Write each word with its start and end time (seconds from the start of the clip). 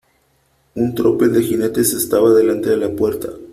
un 0.73 0.95
tropel 0.95 1.31
de 1.31 1.43
jinetes 1.43 1.93
estaba 1.93 2.33
delante 2.33 2.71
de 2.71 2.77
la 2.77 2.89
puerta. 2.89 3.29